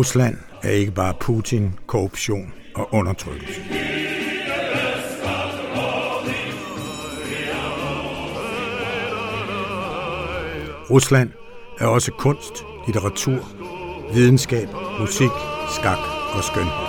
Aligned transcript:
Rusland 0.00 0.36
er 0.62 0.70
ikke 0.70 0.92
bare 0.92 1.14
Putin, 1.20 1.74
korruption 1.86 2.52
og 2.74 2.88
undertrykkelse. 2.94 3.60
Rusland 10.90 11.30
er 11.80 11.86
også 11.86 12.12
kunst, 12.12 12.64
litteratur, 12.86 13.48
videnskab, 14.14 14.68
musik, 15.00 15.30
skak 15.76 15.98
og 16.36 16.44
skønhed. 16.44 16.86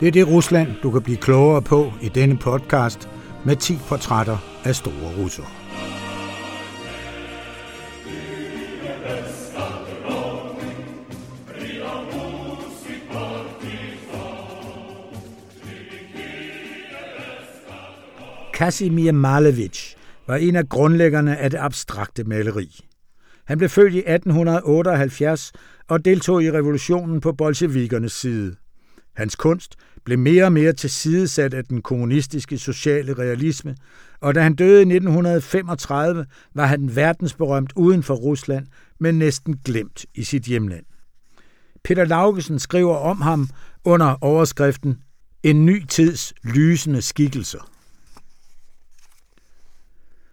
Det 0.00 0.08
er 0.08 0.12
det 0.12 0.28
Rusland, 0.28 0.68
du 0.82 0.90
kan 0.90 1.02
blive 1.02 1.16
klogere 1.16 1.62
på 1.62 1.92
i 2.02 2.08
denne 2.08 2.38
podcast 2.38 3.08
med 3.44 3.56
10 3.56 3.78
portrætter 3.88 4.38
af 4.64 4.76
store 4.76 5.22
russere. 5.22 5.59
Kasimir 18.60 19.12
Malevich 19.12 19.96
var 20.26 20.36
en 20.36 20.56
af 20.56 20.68
grundlæggerne 20.68 21.36
af 21.36 21.50
det 21.50 21.58
abstrakte 21.58 22.24
maleri. 22.24 22.80
Han 23.44 23.58
blev 23.58 23.70
født 23.70 23.94
i 23.94 23.98
1878 23.98 25.52
og 25.88 26.04
deltog 26.04 26.42
i 26.42 26.50
revolutionen 26.50 27.20
på 27.20 27.32
bolsjevikernes 27.32 28.12
side. 28.12 28.56
Hans 29.16 29.36
kunst 29.36 29.76
blev 30.04 30.18
mere 30.18 30.44
og 30.44 30.52
mere 30.52 30.72
tilsidesat 30.72 31.54
af 31.54 31.64
den 31.64 31.82
kommunistiske 31.82 32.58
sociale 32.58 33.14
realisme, 33.14 33.76
og 34.20 34.34
da 34.34 34.42
han 34.42 34.54
døde 34.54 34.78
i 34.78 34.94
1935, 34.94 36.26
var 36.54 36.66
han 36.66 36.96
verdensberømt 36.96 37.72
uden 37.76 38.02
for 38.02 38.14
Rusland, 38.14 38.66
men 38.98 39.18
næsten 39.18 39.56
glemt 39.64 40.06
i 40.14 40.24
sit 40.24 40.42
hjemland. 40.42 40.84
Peter 41.84 42.04
Laugesen 42.04 42.58
skriver 42.58 42.96
om 42.96 43.20
ham 43.20 43.48
under 43.84 44.16
overskriften 44.20 44.98
En 45.42 45.66
ny 45.66 45.84
tids 45.86 46.34
lysende 46.44 47.02
skikkelser. 47.02 47.70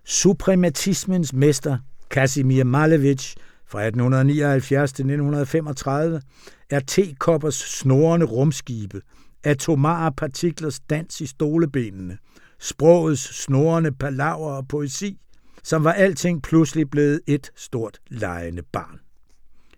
Suprematismens 0.05 1.33
mester, 1.33 1.77
Kasimir 2.09 2.63
Malevich, 2.63 3.35
fra 3.65 3.79
1879 3.81 4.93
til 4.93 5.03
1935, 5.03 6.21
er 6.69 6.79
tekoppers 6.79 7.55
snorende 7.55 8.25
rumskibe, 8.25 9.01
atomare 9.47 10.11
partiklers 10.11 10.79
dans 10.79 11.21
i 11.21 11.25
stolebenene, 11.25 12.17
sprogets 12.59 13.43
snorende 13.43 13.91
palaver 13.91 14.51
og 14.51 14.67
poesi, 14.67 15.17
som 15.63 15.83
var 15.83 15.93
alting 15.93 16.43
pludselig 16.43 16.89
blevet 16.89 17.21
et 17.27 17.51
stort 17.55 17.99
lejende 18.09 18.61
barn. 18.73 18.99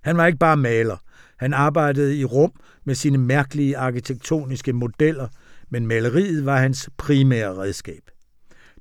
Han 0.02 0.18
var 0.18 0.26
ikke 0.26 0.40
bare 0.40 0.58
maler. 0.58 0.98
Han 1.40 1.54
arbejdede 1.54 2.18
i 2.18 2.26
rum 2.26 2.52
med 2.86 2.96
sine 2.96 3.18
mærkelige 3.18 3.78
arkitektoniske 3.78 4.74
modeller, 4.74 5.28
men 5.70 5.88
maleriet 5.88 6.46
var 6.46 6.58
hans 6.58 6.90
primære 6.98 7.56
redskab. 7.58 8.02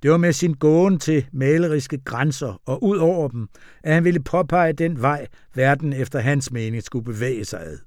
Det 0.02 0.10
var 0.10 0.16
med 0.16 0.32
sin 0.32 0.54
gåen 0.54 0.98
til 0.98 1.26
maleriske 1.32 1.98
grænser 2.04 2.62
og 2.66 2.84
ud 2.84 2.96
over 2.96 3.28
dem, 3.28 3.48
at 3.84 3.94
han 3.94 4.04
ville 4.04 4.20
påpege 4.22 4.72
den 4.72 5.02
vej, 5.02 5.26
verden 5.54 5.92
efter 5.92 6.18
hans 6.18 6.52
mening 6.52 6.82
skulle 6.82 7.04
bevæge 7.04 7.44
sig 7.44 7.60
ad. 7.60 7.78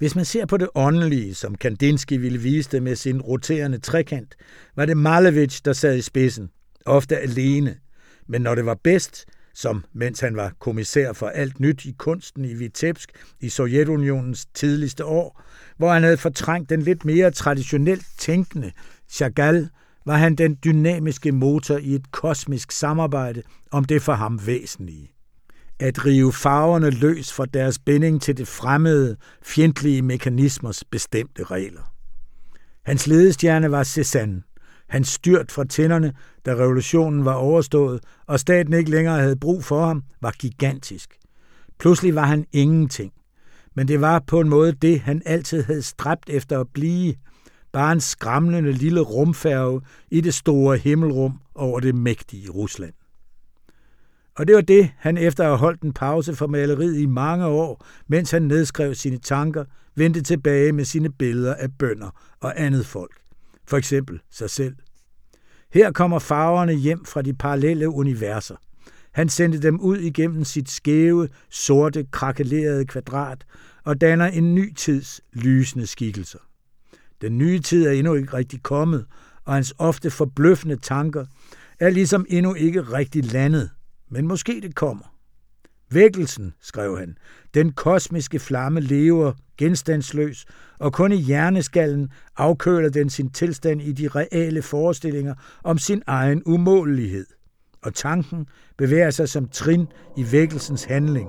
Hvis 0.00 0.16
man 0.16 0.24
ser 0.24 0.46
på 0.46 0.56
det 0.56 0.68
åndelige, 0.74 1.34
som 1.34 1.54
Kandinsky 1.54 2.12
ville 2.20 2.38
vise 2.38 2.70
det 2.70 2.82
med 2.82 2.96
sin 2.96 3.20
roterende 3.20 3.78
trekant, 3.78 4.34
var 4.76 4.86
det 4.86 4.96
Malevich, 4.96 5.60
der 5.64 5.72
sad 5.72 5.96
i 5.96 6.00
spidsen, 6.02 6.50
ofte 6.86 7.18
alene. 7.18 7.76
Men 8.26 8.42
når 8.42 8.54
det 8.54 8.66
var 8.66 8.74
bedst, 8.84 9.26
som 9.54 9.84
mens 9.92 10.20
han 10.20 10.36
var 10.36 10.52
kommissær 10.58 11.12
for 11.12 11.28
alt 11.28 11.60
nyt 11.60 11.84
i 11.84 11.94
kunsten 11.98 12.44
i 12.44 12.54
Vitebsk 12.54 13.10
i 13.40 13.48
Sovjetunionens 13.48 14.46
tidligste 14.54 15.04
år, 15.04 15.42
hvor 15.76 15.92
han 15.92 16.02
havde 16.02 16.16
fortrængt 16.16 16.70
den 16.70 16.82
lidt 16.82 17.04
mere 17.04 17.30
traditionelt 17.30 18.06
tænkende 18.18 18.72
Chagall, 19.10 19.68
var 20.06 20.16
han 20.16 20.34
den 20.34 20.58
dynamiske 20.64 21.32
motor 21.32 21.76
i 21.76 21.94
et 21.94 22.12
kosmisk 22.12 22.72
samarbejde 22.72 23.42
om 23.70 23.84
det 23.84 24.02
for 24.02 24.12
ham 24.12 24.40
væsentlige 24.46 25.12
at 25.80 26.06
rive 26.06 26.32
farverne 26.32 26.90
løs 26.90 27.32
fra 27.32 27.46
deres 27.46 27.78
binding 27.78 28.22
til 28.22 28.36
det 28.36 28.48
fremmede, 28.48 29.16
fjendtlige 29.42 30.02
mekanismers 30.02 30.84
bestemte 30.84 31.44
regler. 31.44 31.92
Hans 32.84 33.06
ledestjerne 33.06 33.70
var 33.70 33.84
Cézanne. 33.84 34.46
Hans 34.88 35.08
styrt 35.08 35.52
fra 35.52 35.64
tænderne, 35.64 36.12
da 36.46 36.54
revolutionen 36.54 37.24
var 37.24 37.34
overstået, 37.34 38.00
og 38.26 38.40
staten 38.40 38.72
ikke 38.72 38.90
længere 38.90 39.20
havde 39.20 39.36
brug 39.36 39.64
for 39.64 39.86
ham, 39.86 40.02
var 40.20 40.30
gigantisk. 40.30 41.16
Pludselig 41.78 42.14
var 42.14 42.24
han 42.24 42.46
ingenting. 42.52 43.12
Men 43.76 43.88
det 43.88 44.00
var 44.00 44.22
på 44.26 44.40
en 44.40 44.48
måde 44.48 44.72
det, 44.72 45.00
han 45.00 45.22
altid 45.26 45.62
havde 45.62 45.82
stræbt 45.82 46.30
efter 46.30 46.60
at 46.60 46.66
blive. 46.74 47.14
Bare 47.72 47.92
en 47.92 48.00
skramlende 48.00 48.72
lille 48.72 49.00
rumfærge 49.00 49.80
i 50.10 50.20
det 50.20 50.34
store 50.34 50.76
himmelrum 50.76 51.40
over 51.54 51.80
det 51.80 51.94
mægtige 51.94 52.50
Rusland. 52.50 52.92
Og 54.36 54.46
det 54.46 54.54
var 54.54 54.60
det, 54.60 54.90
han 54.96 55.18
efter 55.18 55.44
at 55.44 55.50
have 55.50 55.58
holdt 55.58 55.82
en 55.82 55.92
pause 55.92 56.34
fra 56.34 56.46
maleriet 56.46 56.98
i 56.98 57.06
mange 57.06 57.46
år, 57.46 57.86
mens 58.08 58.30
han 58.30 58.42
nedskrev 58.42 58.94
sine 58.94 59.18
tanker, 59.18 59.64
vendte 59.94 60.22
tilbage 60.22 60.72
med 60.72 60.84
sine 60.84 61.12
billeder 61.12 61.54
af 61.54 61.72
bønder 61.78 62.10
og 62.40 62.60
andet 62.60 62.86
folk. 62.86 63.20
For 63.68 63.76
eksempel 63.76 64.20
sig 64.30 64.50
selv. 64.50 64.74
Her 65.72 65.92
kommer 65.92 66.18
farverne 66.18 66.72
hjem 66.72 67.04
fra 67.04 67.22
de 67.22 67.34
parallelle 67.34 67.88
universer. 67.88 68.56
Han 69.12 69.28
sendte 69.28 69.62
dem 69.62 69.80
ud 69.80 69.98
igennem 69.98 70.44
sit 70.44 70.70
skæve, 70.70 71.28
sorte, 71.50 72.06
krakelerede 72.10 72.86
kvadrat 72.86 73.44
og 73.84 74.00
danner 74.00 74.26
en 74.26 74.54
ny 74.54 74.74
tids 74.74 75.20
lysende 75.32 75.86
skikkelser. 75.86 76.38
Den 77.20 77.38
nye 77.38 77.58
tid 77.58 77.86
er 77.86 77.90
endnu 77.90 78.14
ikke 78.14 78.34
rigtig 78.34 78.62
kommet, 78.62 79.06
og 79.44 79.54
hans 79.54 79.74
ofte 79.78 80.10
forbløffende 80.10 80.76
tanker 80.76 81.26
er 81.80 81.90
ligesom 81.90 82.26
endnu 82.28 82.54
ikke 82.54 82.82
rigtig 82.82 83.24
landet– 83.32 83.70
men 84.10 84.28
måske 84.28 84.60
det 84.62 84.74
kommer. 84.74 85.14
Vækkelsen, 85.90 86.54
skrev 86.60 86.98
han, 86.98 87.16
den 87.54 87.72
kosmiske 87.72 88.38
flamme 88.38 88.80
lever 88.80 89.32
genstandsløs, 89.58 90.46
og 90.78 90.92
kun 90.92 91.12
i 91.12 91.16
hjerneskallen 91.16 92.10
afkøler 92.36 92.88
den 92.88 93.10
sin 93.10 93.30
tilstand 93.30 93.82
i 93.82 93.92
de 93.92 94.08
reale 94.08 94.62
forestillinger 94.62 95.34
om 95.64 95.78
sin 95.78 96.02
egen 96.06 96.42
umålelighed. 96.46 97.26
Og 97.82 97.94
tanken 97.94 98.46
bevæger 98.78 99.10
sig 99.10 99.28
som 99.28 99.48
trin 99.48 99.86
i 100.16 100.26
vækkelsens 100.32 100.84
handling, 100.84 101.28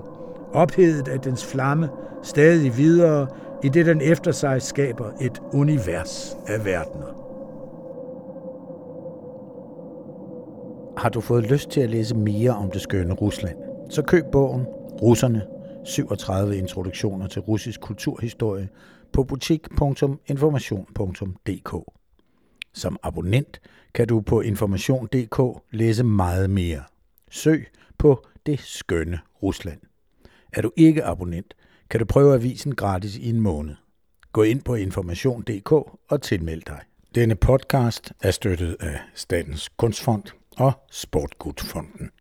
ophedet 0.54 1.08
af 1.08 1.20
dens 1.20 1.46
flamme, 1.46 1.90
stadig 2.24 2.78
videre, 2.78 3.28
i 3.64 3.70
det 3.70 3.86
den 3.86 4.02
efter 4.02 4.32
sig 4.32 4.62
skaber 4.62 5.12
et 5.22 5.42
univers 5.54 6.36
af 6.48 6.66
verdener. 6.66 7.31
Har 10.98 11.10
du 11.10 11.22
fået 11.22 11.52
lyst 11.52 11.70
til 11.70 11.82
at 11.82 11.90
læse 11.90 12.16
mere 12.16 12.52
om 12.52 12.72
det 12.72 12.82
skønne 12.82 13.14
Rusland, 13.14 13.58
så 13.90 14.02
køb 14.02 14.26
bogen 14.32 14.66
Russerne 15.02 15.46
37 15.86 16.58
introduktioner 16.58 17.28
til 17.28 17.42
russisk 17.42 17.82
kulturhistorie 17.82 18.70
på 19.14 19.24
butik.information.dk. 19.24 21.76
Som 22.74 22.98
abonnent 23.04 23.62
kan 23.94 24.08
du 24.08 24.22
på 24.22 24.42
information.dk 24.42 25.62
læse 25.72 26.04
meget 26.04 26.50
mere. 26.50 26.84
Søg 27.32 27.68
på 27.98 28.26
det 28.46 28.60
skønne 28.60 29.20
Rusland. 29.44 29.80
Er 30.54 30.62
du 30.62 30.72
ikke 30.78 31.04
abonnent, 31.04 31.54
kan 31.90 32.00
du 32.00 32.06
prøve 32.06 32.34
avisen 32.34 32.76
gratis 32.76 33.18
i 33.18 33.30
en 33.30 33.42
måned. 33.42 33.76
Gå 34.32 34.44
ind 34.44 34.62
på 34.62 34.76
information.dk 34.76 35.72
og 36.10 36.22
tilmeld 36.22 36.62
dig. 36.68 36.80
Denne 37.16 37.36
podcast 37.36 38.14
er 38.24 38.32
støttet 38.32 38.78
af 38.80 39.00
Statens 39.16 39.70
Kunstfond 39.70 40.41
og 40.58 40.74
Sportgutfonden. 40.92 42.12